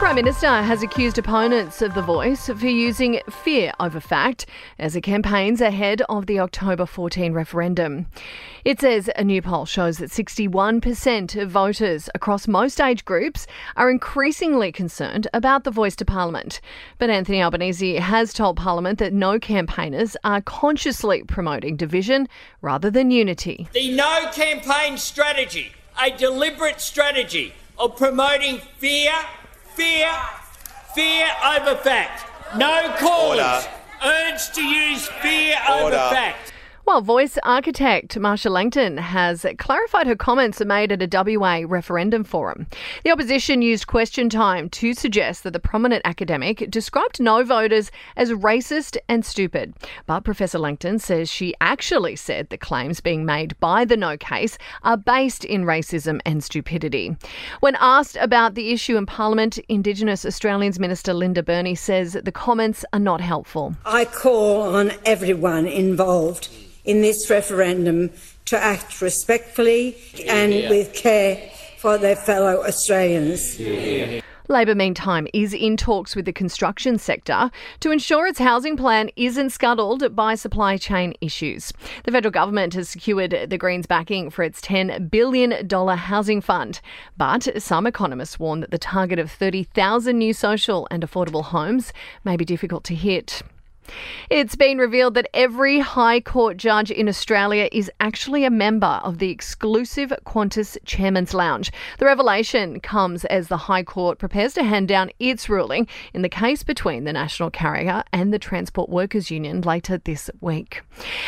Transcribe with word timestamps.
Prime 0.00 0.16
Minister 0.16 0.62
has 0.62 0.82
accused 0.82 1.18
opponents 1.18 1.82
of 1.82 1.92
The 1.92 2.00
Voice 2.00 2.46
for 2.46 2.66
using 2.66 3.20
fear 3.28 3.70
over 3.78 4.00
fact 4.00 4.46
as 4.78 4.96
it 4.96 5.02
campaigns 5.02 5.60
ahead 5.60 6.00
of 6.08 6.24
the 6.24 6.40
October 6.40 6.86
14 6.86 7.34
referendum. 7.34 8.06
It 8.64 8.80
says 8.80 9.10
a 9.14 9.22
new 9.22 9.42
poll 9.42 9.66
shows 9.66 9.98
that 9.98 10.08
61% 10.08 11.42
of 11.42 11.50
voters 11.50 12.08
across 12.14 12.48
most 12.48 12.80
age 12.80 13.04
groups 13.04 13.46
are 13.76 13.90
increasingly 13.90 14.72
concerned 14.72 15.28
about 15.34 15.64
The 15.64 15.70
Voice 15.70 15.96
to 15.96 16.06
Parliament. 16.06 16.62
But 16.96 17.10
Anthony 17.10 17.42
Albanese 17.42 17.96
has 17.96 18.32
told 18.32 18.56
Parliament 18.56 18.98
that 19.00 19.12
no 19.12 19.38
campaigners 19.38 20.16
are 20.24 20.40
consciously 20.40 21.24
promoting 21.24 21.76
division 21.76 22.26
rather 22.62 22.90
than 22.90 23.10
unity. 23.10 23.68
The 23.74 23.94
no 23.94 24.30
campaign 24.32 24.96
strategy, 24.96 25.72
a 26.02 26.10
deliberate 26.10 26.80
strategy 26.80 27.52
of 27.78 27.96
promoting 27.96 28.60
fear 28.78 29.12
Fear, 29.74 30.10
fear 30.94 31.26
over 31.56 31.76
fact. 31.76 32.26
No 32.56 32.92
cause 32.98 33.38
Order. 33.38 33.62
urged 34.04 34.54
to 34.54 34.62
use 34.62 35.06
fear 35.22 35.56
Order. 35.68 35.96
over 35.96 36.14
fact. 36.14 36.52
Well, 36.90 37.02
voice 37.02 37.38
architect 37.44 38.18
Marcia 38.18 38.50
Langton 38.50 38.96
has 38.96 39.46
clarified 39.58 40.08
her 40.08 40.16
comments 40.16 40.60
made 40.60 40.90
at 40.90 41.00
a 41.00 41.38
WA 41.38 41.62
referendum 41.64 42.24
forum. 42.24 42.66
The 43.04 43.12
opposition 43.12 43.62
used 43.62 43.86
question 43.86 44.28
time 44.28 44.68
to 44.70 44.92
suggest 44.92 45.44
that 45.44 45.52
the 45.52 45.60
prominent 45.60 46.02
academic 46.04 46.68
described 46.68 47.20
no 47.20 47.44
voters 47.44 47.92
as 48.16 48.32
racist 48.32 48.96
and 49.08 49.24
stupid. 49.24 49.72
But 50.06 50.24
Professor 50.24 50.58
Langton 50.58 50.98
says 50.98 51.30
she 51.30 51.54
actually 51.60 52.16
said 52.16 52.48
the 52.48 52.58
claims 52.58 53.00
being 53.00 53.24
made 53.24 53.58
by 53.60 53.84
the 53.84 53.96
no 53.96 54.16
case 54.16 54.58
are 54.82 54.96
based 54.96 55.44
in 55.44 55.64
racism 55.64 56.20
and 56.26 56.42
stupidity. 56.42 57.16
When 57.60 57.76
asked 57.78 58.16
about 58.16 58.56
the 58.56 58.72
issue 58.72 58.96
in 58.96 59.06
Parliament, 59.06 59.60
Indigenous 59.68 60.26
Australians 60.26 60.80
Minister 60.80 61.14
Linda 61.14 61.44
Burney 61.44 61.76
says 61.76 62.14
the 62.14 62.32
comments 62.32 62.84
are 62.92 62.98
not 62.98 63.20
helpful. 63.20 63.76
I 63.86 64.06
call 64.06 64.62
on 64.74 64.90
everyone 65.04 65.68
involved 65.68 66.48
in 66.84 67.02
this 67.02 67.28
referendum 67.30 68.10
to 68.46 68.58
act 68.58 69.00
respectfully 69.00 69.96
and 70.26 70.52
with 70.68 70.92
care 70.94 71.50
for 71.78 71.98
their 71.98 72.16
fellow 72.16 72.64
Australians. 72.64 73.58
Labor, 74.50 74.74
meantime, 74.74 75.28
is 75.32 75.54
in 75.54 75.76
talks 75.76 76.16
with 76.16 76.24
the 76.24 76.32
construction 76.32 76.98
sector 76.98 77.52
to 77.78 77.92
ensure 77.92 78.26
its 78.26 78.40
housing 78.40 78.76
plan 78.76 79.08
isn't 79.14 79.50
scuttled 79.50 80.16
by 80.16 80.34
supply 80.34 80.76
chain 80.76 81.14
issues. 81.20 81.72
The 82.02 82.10
federal 82.10 82.32
government 82.32 82.74
has 82.74 82.88
secured 82.88 83.46
the 83.48 83.56
Greens' 83.56 83.86
backing 83.86 84.28
for 84.28 84.42
its 84.42 84.60
$10 84.60 85.08
billion 85.08 85.68
housing 85.70 86.40
fund. 86.40 86.80
But 87.16 87.62
some 87.62 87.86
economists 87.86 88.40
warn 88.40 88.58
that 88.58 88.72
the 88.72 88.78
target 88.78 89.20
of 89.20 89.30
30,000 89.30 90.18
new 90.18 90.32
social 90.32 90.88
and 90.90 91.04
affordable 91.04 91.44
homes 91.44 91.92
may 92.24 92.36
be 92.36 92.44
difficult 92.44 92.82
to 92.84 92.96
hit. 92.96 93.42
It's 94.30 94.54
been 94.54 94.78
revealed 94.78 95.14
that 95.14 95.28
every 95.34 95.80
High 95.80 96.20
Court 96.20 96.56
judge 96.56 96.90
in 96.90 97.08
Australia 97.08 97.68
is 97.72 97.90
actually 98.00 98.44
a 98.44 98.50
member 98.50 99.00
of 99.02 99.18
the 99.18 99.30
exclusive 99.30 100.12
Qantas 100.24 100.76
Chairman's 100.84 101.34
Lounge. 101.34 101.72
The 101.98 102.04
revelation 102.04 102.80
comes 102.80 103.24
as 103.24 103.48
the 103.48 103.56
High 103.56 103.82
Court 103.82 104.18
prepares 104.18 104.54
to 104.54 104.62
hand 104.62 104.88
down 104.88 105.10
its 105.18 105.48
ruling 105.48 105.88
in 106.14 106.22
the 106.22 106.28
case 106.28 106.62
between 106.62 107.04
the 107.04 107.12
national 107.12 107.50
carrier 107.50 108.04
and 108.12 108.32
the 108.32 108.38
Transport 108.38 108.88
Workers 108.88 109.30
Union 109.30 109.62
later 109.62 109.98
this 109.98 110.30
week. 110.40 110.82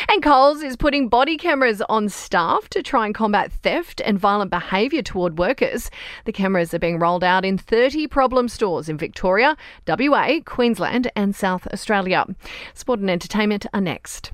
And 0.07 0.23
Coles 0.23 0.63
is 0.63 0.75
putting 0.75 1.09
body 1.09 1.37
cameras 1.37 1.81
on 1.89 2.09
staff 2.09 2.69
to 2.69 2.81
try 2.81 3.05
and 3.05 3.13
combat 3.13 3.51
theft 3.51 4.01
and 4.05 4.17
violent 4.17 4.51
behaviour 4.51 5.01
toward 5.01 5.37
workers. 5.37 5.91
The 6.25 6.31
cameras 6.31 6.73
are 6.73 6.79
being 6.79 6.99
rolled 6.99 7.23
out 7.23 7.45
in 7.45 7.57
30 7.57 8.07
problem 8.07 8.47
stores 8.47 8.89
in 8.89 8.97
Victoria, 8.97 9.57
WA, 9.87 10.39
Queensland, 10.45 11.11
and 11.15 11.35
South 11.35 11.67
Australia. 11.73 12.25
Sport 12.73 12.99
and 12.99 13.09
entertainment 13.09 13.65
are 13.73 13.81
next. 13.81 14.31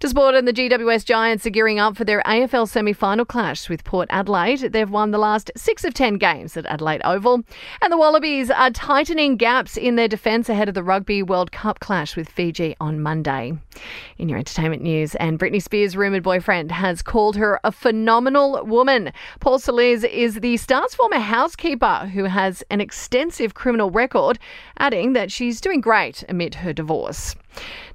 To 0.00 0.10
sport 0.10 0.34
and 0.34 0.46
the 0.46 0.52
GWS 0.52 1.06
Giants 1.06 1.46
are 1.46 1.50
gearing 1.50 1.78
up 1.78 1.96
for 1.96 2.04
their 2.04 2.20
AFL 2.26 2.68
semi 2.68 2.92
final 2.92 3.24
clash 3.24 3.70
with 3.70 3.82
Port 3.82 4.08
Adelaide. 4.10 4.72
They've 4.72 4.90
won 4.90 5.10
the 5.10 5.16
last 5.16 5.50
six 5.56 5.84
of 5.84 5.94
ten 5.94 6.18
games 6.18 6.54
at 6.54 6.66
Adelaide 6.66 7.00
Oval. 7.02 7.42
And 7.80 7.90
the 7.90 7.96
Wallabies 7.96 8.50
are 8.50 8.70
tightening 8.70 9.38
gaps 9.38 9.78
in 9.78 9.96
their 9.96 10.06
defence 10.06 10.50
ahead 10.50 10.68
of 10.68 10.74
the 10.74 10.82
Rugby 10.82 11.22
World 11.22 11.50
Cup 11.50 11.80
clash 11.80 12.14
with 12.14 12.28
Fiji 12.28 12.76
on 12.78 13.00
Monday. 13.00 13.54
In 14.18 14.28
your 14.28 14.38
entertainment 14.38 14.82
news, 14.82 15.14
and 15.14 15.38
Britney 15.38 15.62
Spears' 15.62 15.96
rumoured 15.96 16.22
boyfriend 16.22 16.72
has 16.72 17.00
called 17.00 17.36
her 17.36 17.58
a 17.64 17.72
phenomenal 17.72 18.66
woman. 18.66 19.14
Paul 19.40 19.58
Soliz 19.58 20.04
is 20.04 20.40
the 20.40 20.58
star's 20.58 20.94
former 20.94 21.20
housekeeper 21.20 22.10
who 22.12 22.24
has 22.24 22.62
an 22.68 22.82
extensive 22.82 23.54
criminal 23.54 23.90
record, 23.90 24.38
adding 24.76 25.14
that 25.14 25.32
she's 25.32 25.58
doing 25.58 25.80
great 25.80 26.22
amid 26.28 26.56
her 26.56 26.74
divorce. 26.74 27.34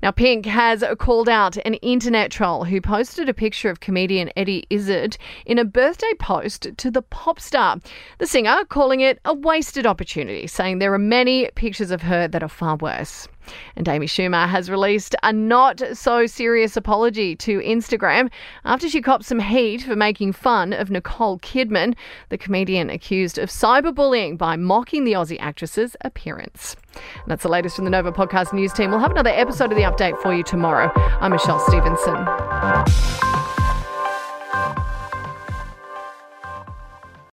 Now, 0.02 0.12
Pink 0.12 0.46
has 0.46 0.84
called 0.98 1.30
out 1.30 1.58
an 1.58 1.76
internet 1.76 2.32
troll 2.32 2.66
who 2.66 2.82
posted 2.82 3.30
a 3.30 3.34
picture 3.34 3.70
of 3.70 3.80
comedian 3.80 4.32
Eddie 4.36 4.66
Izzard 4.70 5.18
in 5.46 5.60
a 5.60 5.66
birthday 5.66 6.14
post 6.20 6.68
to 6.78 6.90
the 6.90 7.02
pop 7.02 7.40
star. 7.40 7.80
The 8.18 8.28
singer 8.28 8.66
calling 8.66 9.02
it 9.02 9.20
a 9.26 9.34
wasted 9.34 9.86
opportunity, 9.86 10.48
saying 10.48 10.80
there 10.80 10.94
are 10.94 11.00
many 11.00 11.50
pictures 11.56 11.92
of 11.92 12.02
her 12.04 12.28
that 12.28 12.44
are 12.44 12.50
far 12.50 12.78
worse. 12.78 13.28
And 13.76 13.88
Amy 13.88 14.08
Schumer 14.08 14.48
has 14.48 14.70
released 14.70 15.16
a 15.24 15.34
not 15.34 15.82
so 15.94 16.26
serious 16.26 16.78
apology 16.78 17.36
to 17.38 17.60
Instagram 17.60 18.32
after 18.66 18.90
she 18.90 19.02
copped 19.02 19.26
some 19.26 19.40
heat 19.40 19.84
for 19.84 19.96
making 19.96 20.34
fun 20.34 20.74
of 20.74 20.90
Nicole 20.90 21.40
Kidman, 21.40 21.96
the 22.30 22.38
comedian 22.38 22.90
accused 22.90 23.38
of 23.38 23.50
cyberbullying 23.50 24.38
by 24.38 24.56
mocking 24.56 25.04
the 25.04 25.14
Aussie 25.14 25.40
actress's 25.40 25.96
appearance. 26.02 26.76
And 26.94 27.26
that's 27.28 27.44
the 27.44 27.50
latest 27.50 27.76
from 27.76 27.86
the 27.86 27.92
Nova 27.92 28.12
Podcast 28.12 28.54
News 28.54 28.74
team. 28.74 28.92
We'll 28.92 29.00
have 29.00 29.12
another 29.12 29.30
episode 29.30 29.72
of 29.72 29.78
the 29.78 29.84
update 29.84 30.22
for 30.22 30.34
you 30.34 30.44
tomorrow. 30.44 30.92
I'm 30.96 31.32
Michelle 31.32 31.60
Stevenson. 31.60 33.41